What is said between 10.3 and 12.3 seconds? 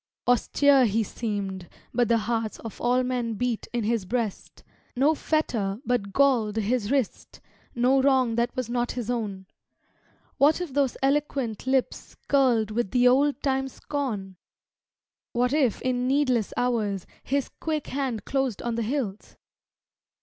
What if those eloquent lips